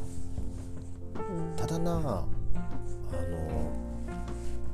[1.14, 1.56] うん。
[1.56, 2.26] ただなあの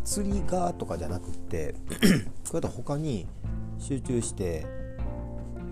[0.05, 1.75] 釣りがとかじゃなくって
[2.49, 3.27] これだと他に
[3.79, 4.67] 集中して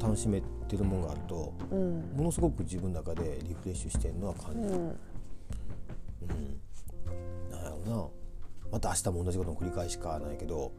[0.00, 2.00] 楽しめてるものがあるとうん。
[2.16, 4.74] ものすごく自分の中でリフレッシュしてるのは感じる、うん。
[4.74, 4.94] うん。
[7.50, 8.08] なんやろな。
[8.72, 10.72] また明日も同じことの繰り返しかないけど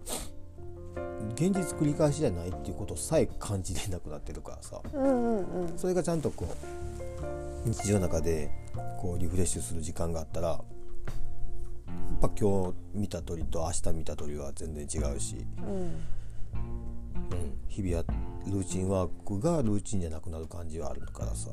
[1.34, 4.82] 現実繰り返しじゃないっていうことさえ感じれなくなってるからさ。
[4.94, 5.78] うんうんうん。
[5.78, 6.48] それがちゃんとこ
[7.66, 8.52] う日常の中で
[9.00, 10.56] こうリフレッシュする時間があったらや
[12.18, 15.74] っぱ今日見た鳥と明日見た鳥は全然違うし、うん。
[15.76, 16.00] うん、
[17.68, 18.04] 日々や
[18.48, 21.50] ルーチンワークがルーチンじゃなくなる感じはあるからさ、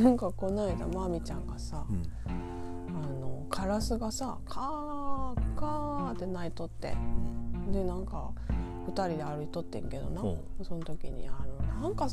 [0.00, 2.02] なんかこの間まみちゃんがさ、うん。
[2.28, 6.94] あのカラスがさカーカーって鳴いとって
[7.70, 8.32] でなんか
[8.86, 10.64] 2人で歩いとってんけどな、うん。
[10.64, 12.08] その時にあのなんか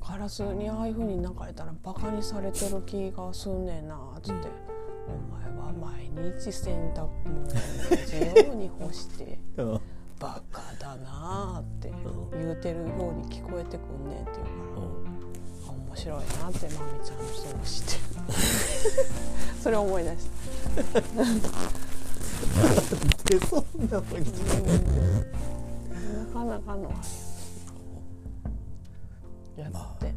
[0.00, 4.48] カラスにああいう風に鳴かれたらバカにされてる気がすんねんなっつって、
[5.08, 9.38] お前は毎日洗濯物を同じように干して。
[9.58, 9.80] うん
[10.22, 11.90] バカだなって
[12.32, 14.86] 言うてるように聞こえてくんねんって言うから。
[15.66, 18.00] あ面白いなってまみちゃんのそう知ってる。
[19.60, 20.28] それ思い出し
[20.86, 21.00] た。
[23.24, 24.26] でそんなふ うに
[26.24, 26.92] なかなかのあ
[29.56, 30.14] れやって、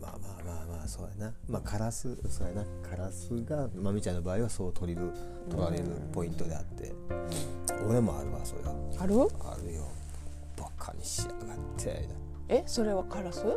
[0.00, 1.34] まあまあまあまあまあそうやな。
[1.48, 2.64] まあカラスそうやな。
[2.88, 5.12] カラスがまみちゃんの場合はそう取れる
[5.48, 6.92] 取られるポイントであって
[7.88, 8.62] 俺もあるわそれ。
[8.62, 9.14] はある？
[9.40, 9.88] あるよ。
[10.56, 12.08] バカにしやがって。
[12.48, 13.40] えそれはカラス？
[13.40, 13.54] 違う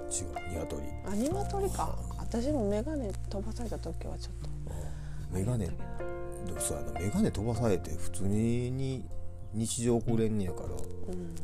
[0.51, 1.97] 鶏あ鶏か。
[2.17, 4.49] 私も眼鏡飛ばされた時はちょっと。
[5.31, 5.69] メガネ
[6.59, 9.03] そうやなメガネ飛ばされて普通に
[9.53, 10.67] 日常起これんねやから。
[10.67, 11.35] うん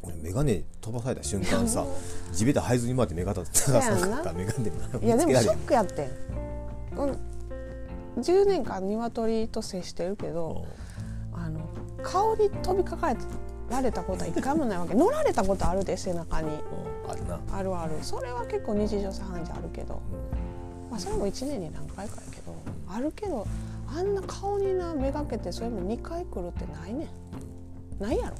[0.00, 1.84] 俺メガネ飛ばされた瞬間さ
[2.32, 4.32] 地べた這いずに回ってメガネ立たさなかった。
[4.32, 4.70] メガネ
[5.04, 6.08] いやでもショックやってん、
[6.96, 7.18] うん、
[8.18, 10.66] 10年間鶏と接してるけど
[12.10, 13.14] 顔に飛びかか
[13.70, 14.94] られたことは一回もないわけ。
[14.96, 16.48] 乗られたことあるで背中に。
[16.48, 17.10] うん。
[17.10, 17.92] あるな、あるある。
[18.02, 20.00] それは結構日常茶飯事あるけど、
[20.90, 22.54] まあ、それも1年に何回かやけど
[22.88, 23.46] あるけど
[23.86, 27.08] あんな顔になめがけてそれも2回来るってないね
[28.00, 28.02] ん。
[28.02, 28.36] ないやろ。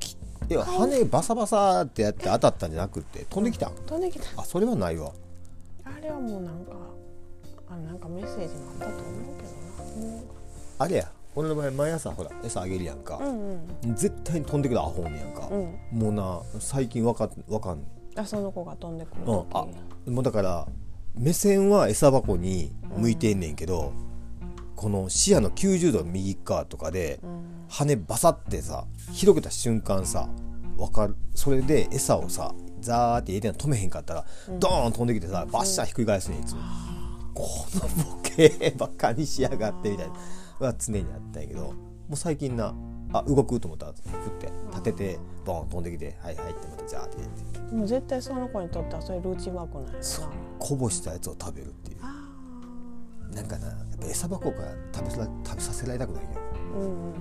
[0.00, 0.16] き
[0.48, 3.74] いや羽バサバサってやって当たったんじゃなくて飛んできたん？
[3.86, 4.42] 飛んできた。
[4.42, 5.12] あそれはないわ。
[5.84, 6.72] あれはもうなんか
[7.70, 9.02] あなんかメッセージもあったと思う
[9.38, 10.12] けどな。
[10.16, 10.22] も
[10.78, 13.18] あれや俺の場合毎朝ほら餌あげるやんか。
[13.20, 13.52] う、うん
[13.84, 13.94] うん。
[13.94, 15.98] 絶対に飛んでくるアホおんねやんか、うん。
[15.98, 17.84] もうな最近わかわかんね
[18.16, 20.14] あその子が飛んでくるん、うん。
[20.14, 20.66] もうだから
[21.14, 23.92] 目線は餌箱に向いてんねんけど、
[24.76, 27.42] この視野の90度右側とかでうん。
[27.68, 30.28] 羽バサってさ広げた瞬間さ
[30.76, 31.16] わかる。
[31.34, 34.24] それで餌をさザーって入れてんの止めへんかったら、
[34.58, 36.60] ドーン飛んできてさバッシャーひっくり返すねんいつも、
[37.32, 40.12] このボケバカにしやがってみたいな
[40.60, 41.74] は常にあったんやけども
[42.12, 42.74] う最近な
[43.12, 43.86] あ動くと思った。
[43.86, 47.28] ら振って立ててボーン飛んできてはいはいってまたジャーって入れ
[47.68, 47.74] て。
[47.74, 50.26] もう絶対その子にとってはそれルーチンワークなんやそう。
[50.58, 51.98] こぼしたやつを食べるっていう。
[52.02, 52.30] あ
[53.34, 57.12] なんかなやっぱ餌箱から食べさ食べさせられたくないよーうんうん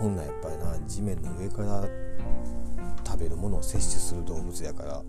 [0.00, 1.86] 本来やっぱりな地面の上から
[3.06, 5.02] 食べるものを摂取する動物やから、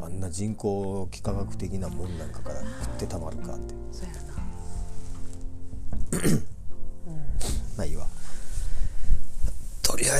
[0.00, 3.74] あんな人工幾何学的なもんなんかから食ってたまるかって。
[3.92, 4.39] そうやな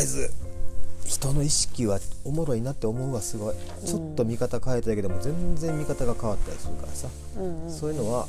[0.01, 0.31] えず
[1.05, 3.55] 人の意識はおもろいなって思うわすごい。
[3.85, 7.73] ちょっと見方変えただけでも全然見方が変わったりするからさ、うんうん。
[7.73, 8.29] そういうのは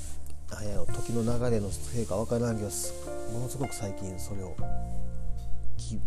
[0.93, 2.93] 時の流れのせいか分からんけどす
[3.31, 4.55] ものすごく最近それを
[5.77, 5.97] き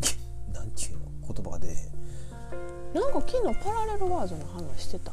[0.00, 0.16] き
[0.52, 5.12] なんていうの言葉が出えへんなんか昨日パラレルワールドの話してた？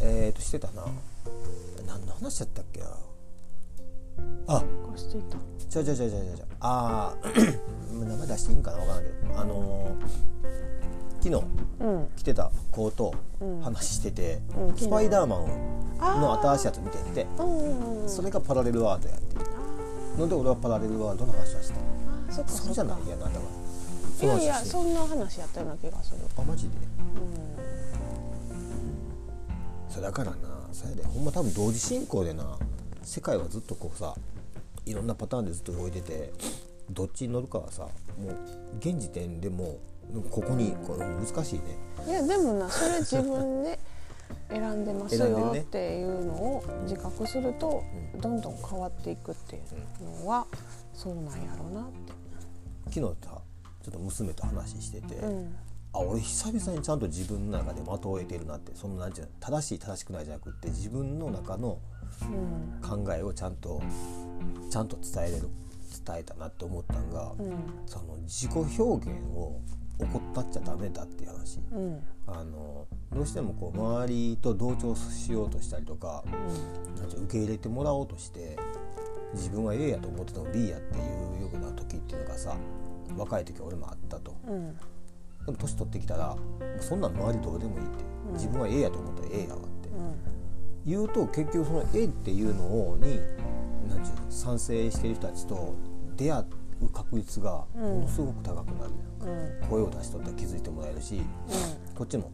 [0.00, 0.86] えーとしてたな。
[1.86, 2.86] 何の話だったっけな
[4.46, 4.62] あ。
[5.68, 7.28] ちゃうちゃうちゃうちゃうちゃうああ
[7.92, 9.40] 名前出していいんかな分からんけど。
[9.40, 10.32] あのー
[11.22, 11.44] 昨日
[11.80, 12.08] うん。
[12.16, 13.60] 来てた子とうん。
[13.60, 14.76] 話してて、うん。
[14.76, 17.26] スパイダーマンの新しいやつ見てて
[18.08, 19.36] それがパラレルワールドやって。
[20.16, 23.40] あので俺はパラレルワールドの話はしたーあそそれじゃないやなだから。
[24.28, 26.18] かいやいやそんな話やったような気がする。
[26.36, 26.74] あマジで？
[26.76, 26.80] う
[29.88, 30.36] それだからな。
[30.72, 31.04] それで。
[31.04, 32.58] ほんま多分同時進行でな
[33.02, 34.14] 世界はずっとこうさ
[34.86, 36.32] いろんなパターンでずっと動いてて
[36.90, 37.84] どっちに乗るかはさ
[38.18, 38.36] もう
[38.78, 39.78] 現時点でも
[40.30, 41.62] ここにこれ難しいね。
[42.06, 43.78] んいやでもなそれ自分で
[44.48, 47.82] 選んでますよっていうのを自覚すると
[48.20, 49.58] どんどん変わっていくってい
[50.00, 50.46] うのは
[50.92, 52.12] そうなんやろうなって。
[52.90, 53.40] 昨日さ
[53.82, 55.56] ちょっと娘と話してて、うん。
[55.92, 62.01] あ俺久々にちゃんと自分の中で的を得てるなってそのなんていうの正しい正しくないじゃなくって自分の中のうん
[62.82, 63.82] 考えをちゃんと
[64.70, 65.48] ちゃんと伝えれる
[66.04, 67.52] 伝えたなって思ったんが、うん。
[67.86, 69.60] その自己表現を
[69.98, 71.60] 怠っちゃダメだっていう話。
[71.72, 72.02] うん。
[72.26, 76.24] あのどうしてもこう周りと同調しようとしたりとか
[76.96, 77.08] なん。
[77.08, 78.56] ていうの受け入れてもらおうとして
[79.34, 82.56] 自分は A やと思ってても B やっていうような時っていうのがさ
[83.16, 84.34] 若い時は俺もあったと。
[84.46, 84.76] うん。
[85.44, 86.36] でも年取ってきたら
[86.80, 88.12] そんなん周りどうでもいいって。
[88.32, 89.88] 自分は A やと思ったら A やわって
[90.86, 93.18] 言うと結局その A っていうのをに
[93.88, 95.74] なんていうの賛成してる人たちと
[96.16, 96.40] 出会
[96.80, 98.90] う確率がものすごく高くなる。
[98.90, 101.22] うん声を出しとったら気づいてもらえるし
[101.94, 102.32] こっちも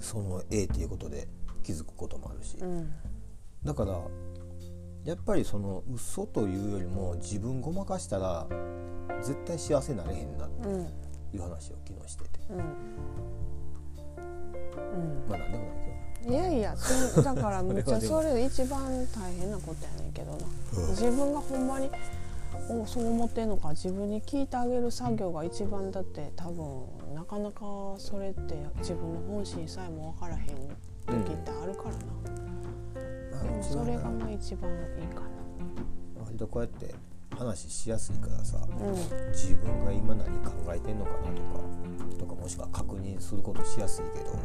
[0.00, 1.28] その A っていうことで
[1.62, 2.56] 気づくこともあるし。
[2.60, 2.78] うん。
[2.78, 2.92] うん
[3.64, 4.00] だから
[5.04, 8.46] やっぱりその嘘というよりも自分ごまかしたら
[9.20, 10.88] 絶対幸せになれへんなってうんい
[11.38, 12.40] う話を昨日してて。
[12.50, 12.58] うん。
[15.28, 15.91] まあなんでもないけ
[16.28, 16.74] いやいや
[17.16, 18.80] だからめっちゃそれ一番
[19.14, 20.38] 大変なことやねんけどな、
[20.84, 20.90] うん。
[20.90, 21.90] 自分がほんまに
[22.68, 27.60] おそう思ってんのか自分に聞いてあげる作業が一番だって多分なかなか
[27.98, 32.42] それって自分の本心さえも分からへん時ってあるからな、ど、
[33.32, 35.22] まあ、でもそれがなまあ一番いいか
[36.24, 36.94] 割とこうやって
[37.36, 38.94] 話しやすいからさなうん。
[39.32, 44.38] 自分が今何考えてんのかなとかとかもしくは確認することしやすいけど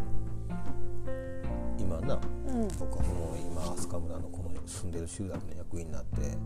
[1.79, 2.67] 今なうん。
[2.79, 6.37] 僕はもう今飛鳥村のこの住んでる集落の役員になって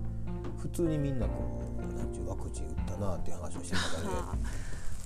[0.60, 4.36] 普通にみんなこうなんちゅうワクチン打ったなっていう話をしてる中であ。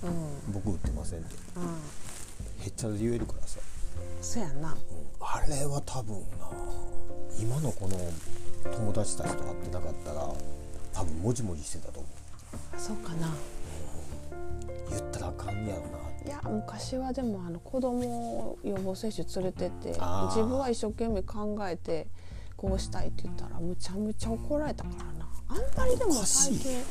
[0.04, 0.52] うん。
[0.52, 1.34] 僕打ってませんって。
[1.56, 1.64] うん。
[2.64, 3.60] へっちゃらで言えるからさ、
[4.20, 4.72] そやな。
[4.72, 4.76] うん。
[5.20, 6.50] あれは多分な
[7.40, 7.96] 今のこの
[8.72, 10.28] 友達たちと会ってなかったら
[10.92, 12.80] 多分もじもじしてたと思う。
[12.80, 13.28] そうかな。
[14.90, 18.00] 言ったらあかんやろないや昔はでもあの子供
[18.40, 22.08] を予防接種連れてって自分は一生懸命考えて
[22.56, 25.28] こうしたいって言ったらむちゃむちゃ怒られたからな。
[25.48, 26.82] あんまりでも最近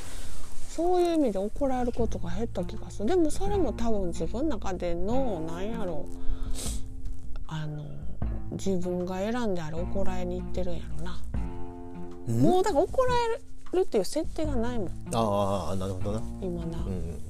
[0.69, 3.07] そういう意味で怒られることが減った気がする。
[3.09, 6.05] でもそれも多分自分の中でのなんやろ。
[7.47, 7.83] あの
[8.51, 11.19] 自分が選んであれ怒られに行ってるんやろな、
[12.27, 12.41] うん？
[12.41, 13.41] もうだから怒られる
[13.81, 16.21] っていう設定がないもんああなるほどな。
[16.41, 16.85] 今な、うん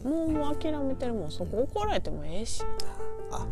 [0.05, 1.31] うんもうもう諦めてるもん。
[1.31, 2.63] そこ怒られてもええし。
[3.31, 3.45] あ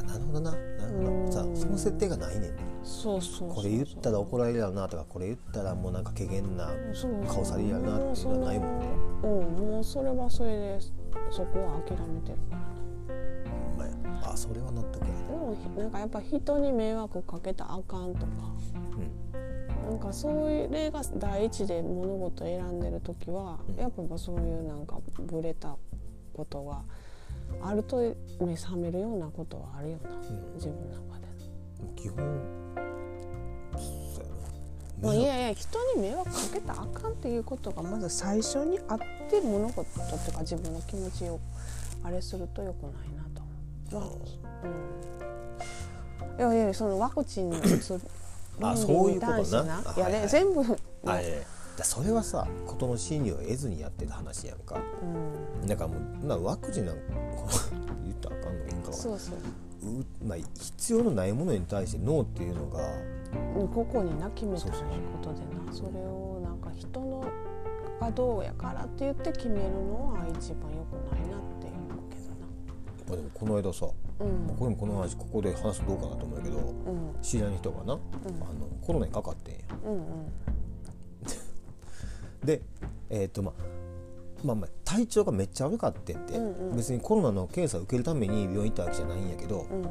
[0.00, 0.50] あなるほどな。
[0.50, 1.26] なるほうん。
[1.26, 2.62] どさその設定がないねんね。
[2.82, 8.86] そうそうこれ言ったら怒られるやろなとかこれ言ったらもうなんか怪げなそうそう顔されるやろなっていうのはないもんね。
[9.22, 9.68] うん。
[9.68, 10.78] もうそれはそれで
[11.30, 12.38] そこは諦めてる。
[12.50, 14.32] からなほんまや。
[14.32, 15.14] あそれは納得やね。
[15.28, 18.26] でもなんかやっぱ人に迷惑かけたらあかんとか。
[18.96, 19.10] うん
[19.88, 23.76] なんかそういう例が第一で物事を選んでる時は、うん。
[23.76, 25.76] やっぱそういうなんかブレた
[26.34, 26.82] ことが
[27.62, 27.96] あると
[28.40, 30.54] 目覚めるようなことはあるよな、ん。
[30.54, 31.30] 自分の中で。
[31.96, 32.60] 基本
[35.02, 38.98] まあ、いやいや人に迷惑かけたらあかんっていうことがまず最初にあっ
[39.30, 39.84] て物事
[40.26, 41.40] とか自分の気持ちを
[42.02, 43.42] あれするとよくないなと
[43.96, 44.18] 思
[46.38, 46.50] う。
[46.52, 47.58] ん、いやいやそのワクチンの
[48.62, 49.42] あそういうことな。
[49.42, 50.12] いやはいはい。
[50.12, 50.62] ね全部、
[51.06, 51.46] あれ
[51.76, 54.80] だそれはさ事の真理を得ずにやってた話やんか。
[55.62, 57.02] うん、だからもうなワクチンなんか
[58.04, 59.36] 言ったらあかんのかいいんかはそうそう。
[59.82, 62.80] うまあ、必要のないものに対してノーっていうのが。
[62.84, 64.72] うん個々にな決めたこ
[65.22, 65.72] とでな。
[65.72, 67.24] それをなんか人の
[68.00, 72.46] がどうやからって言って決めるのは一番良くないなって思うけどな。
[73.08, 73.86] まあでもこの間さ、
[74.20, 74.46] うん。
[74.46, 77.22] まあこれもこの話ここで話すとどうかなと思うけどうん。
[77.22, 78.00] 知り合いの人がな、あの
[78.82, 79.52] コロナにかかって。
[79.52, 80.04] んやうんうん。
[82.44, 82.62] で
[83.08, 83.54] えっ、とまあ
[84.44, 86.76] まあまあ体調がめっちゃ悪かってって、うんうん。
[86.76, 89.84] 別にコロナの検査を受けるために病院行ったわけじゃないんやけど、うん。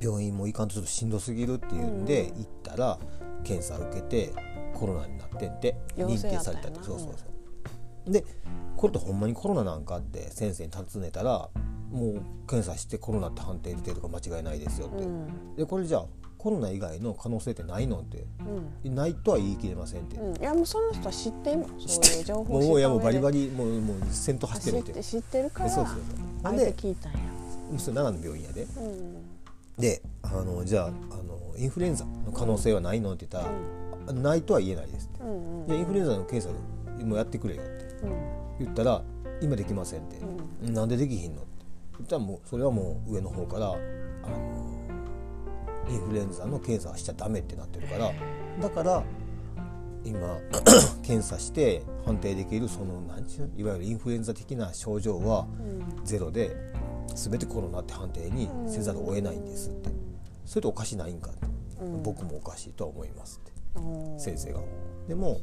[0.00, 2.98] 病院も行かんとちょっとしんどすぎるっていうんで、行ったら
[3.44, 4.32] 検査受けて
[4.74, 5.76] コロナになってんて。
[5.96, 6.82] 陽認定されたって。
[6.82, 7.24] そうそうそ
[8.08, 8.24] う、で
[8.76, 11.48] これってほんまにコロナなんかって先生に尋ねたら
[11.90, 15.56] もう検査してコロナって判定出てるから間違いないですよって、うん。
[15.56, 16.06] でこれじゃあ
[16.38, 18.24] コロナ以外の可能性ってないのって
[18.84, 20.28] ないとは言い切れませんって、うん。
[20.28, 24.92] うんいやもうその人は知ってそういう情報もういやもうバリバリリもうもう先頭走ってるって。
[24.92, 25.70] 知って知ってるから。
[25.70, 26.04] そうそうそう。
[26.44, 27.18] あえて聞いたんや。
[27.78, 28.62] それ奈良の病院やで。
[28.62, 29.36] うん。
[29.78, 33.50] であのじゃああのインフルエンザの可能性はないのって言った
[34.12, 35.24] ら、ないとは言えないですって。
[35.24, 35.66] うんうん。
[35.66, 37.70] でインフルエンザの検査もやってくれよって
[38.04, 38.12] うん。
[38.60, 39.02] 言ったら
[39.40, 40.16] 今できませんって、
[40.70, 41.55] なんでできひんのって
[42.18, 43.78] もうそれはもう上の方からあの
[45.88, 48.12] インフルエンザの検査はしちゃダメってなってるから
[48.60, 49.02] だから
[50.04, 50.38] 今
[51.02, 55.46] 検査して判定できるその何ちゅういわゆるインフルエンザ的な症状は
[56.04, 56.56] ゼロで
[57.14, 59.90] 全てコロナって判定にせざるを得ないんですって。
[60.44, 61.46] それとおかしないんかって、
[62.04, 63.52] 僕もおかしいとは思いますって。
[63.80, 64.20] うん。
[64.20, 64.60] 先生が。
[65.08, 65.40] でも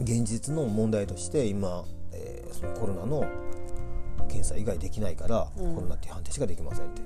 [0.00, 3.24] 現実の問題として今、えーそのコロナの
[4.28, 7.02] 検査以外できないから、コロナっていう判定しかできませんって、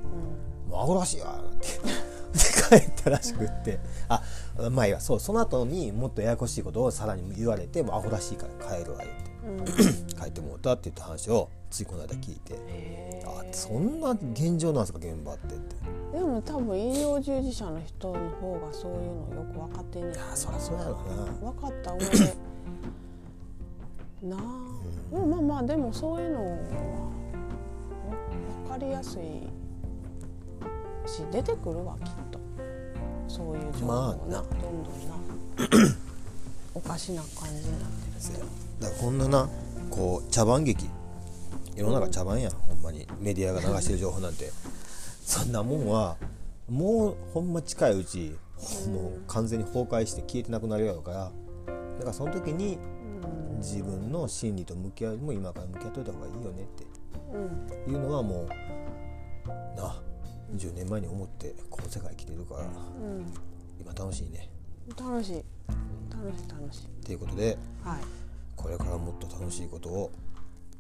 [0.69, 1.67] もうアホらしいわって。
[2.31, 3.81] で帰ったらしくって。
[4.09, 4.23] あ
[4.71, 5.01] まあいいわ。
[5.01, 9.03] そうその後にもっとややこしいことをさらに言われてもうアホらしいから帰るわ
[9.45, 9.73] 言って、
[10.15, 15.77] 帰ってもうたって言った話をついこの間聞いて、へあそんな現状なんですか現場ってって。
[16.13, 21.53] ーでも多分医療従事者の人の方がそういうのよく分かってんねんいやそりゃそうやろな。
[21.53, 21.93] 分かった。
[21.93, 22.35] 上で
[24.23, 24.41] なあ、
[25.13, 26.57] うん、まあまあでもそういうのは
[28.65, 29.23] 分かりやすい
[31.09, 32.39] し出てくるわきっと。
[33.29, 35.15] そういう情報まあな、どんどんな
[36.75, 38.41] おかしな感じになってるって
[38.81, 39.49] だからこんなな
[39.91, 40.89] こう茶番劇。
[41.77, 43.07] 世の中茶番やん、ほんまに。
[43.21, 44.51] メディアが流してる情報なんて。
[45.31, 46.17] そんなもんは
[46.69, 48.37] もうほんま近いうち
[48.89, 52.79] もう完全に崩壊して消えてなくなるやろからだからその時に
[53.59, 56.87] 自分の心理と向き合うよりも今から向き合っといた方がいいよねって。
[57.87, 57.93] うん。
[57.93, 58.49] いうのはもう
[59.77, 59.97] な
[60.55, 63.33] 10年前に思ってこの世界来てるからうん。
[63.81, 64.49] 今楽しいね。
[64.99, 65.45] 楽しい。
[66.11, 66.87] 楽しい楽しい。
[66.87, 68.01] っていうことではい。
[68.57, 70.11] これからもっと楽しいことを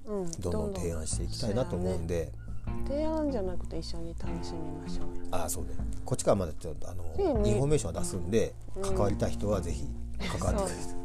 [0.07, 0.31] うん。
[0.41, 2.33] どんどん提案していきたいなと思うんで。
[2.87, 5.23] 提案じゃなくて一緒に楽しみましょうよ。
[5.31, 5.71] ああそうね。
[6.05, 9.85] こっちからまだちょっとあのうんインフォメーションは出すんで、関わりたい人はぜひ
[10.39, 11.00] 関わってくれ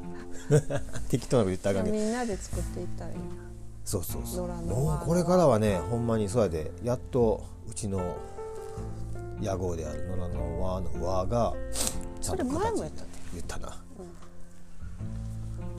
[1.10, 2.04] 適当なこと言ったらあかんけど。
[2.04, 3.24] みんなで作っていったらいいな。
[3.84, 4.48] そうそうそう。
[4.48, 6.72] もうこれからはねほんまにそうやで。
[6.84, 8.16] やっとうちの
[9.42, 11.54] 屋号である野良の輪の輪が
[12.22, 13.82] ちゃんとそれ前もや形ったね言ったな。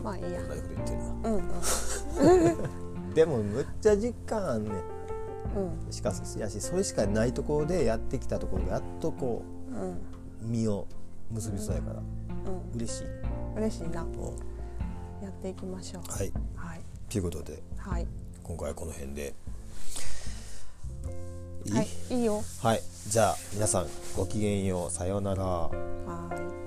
[0.02, 0.40] まあいいや。
[0.42, 2.58] 同じこと言ってるなうん
[3.08, 3.14] うん。
[3.14, 4.72] でもむっちゃ実感あんねん。
[4.72, 4.76] う
[5.88, 5.92] ん。
[5.92, 9.42] しかしやしそれしかないところでやってきたところがやっとこ
[9.72, 9.90] うん。
[9.90, 9.96] う
[10.42, 10.86] 実を
[11.30, 12.00] 結びそうやから。
[12.00, 12.78] うん。
[12.78, 13.04] 嬉しい、
[13.56, 14.02] 嬉しいな。
[14.02, 14.12] うん。
[14.12, 14.20] や
[15.38, 16.02] っていきましょう。
[16.12, 16.32] はい。
[16.56, 16.80] はい。
[17.10, 18.06] ということではい。
[18.42, 19.34] 今回はこの辺で。
[21.64, 21.72] いい？
[21.72, 21.88] はい。
[22.10, 22.42] いいよ。
[22.62, 22.82] はい。
[23.08, 24.90] じゃあ皆さんごきげんよう。
[24.90, 25.44] さようなら。
[25.44, 25.70] は
[26.62, 26.65] い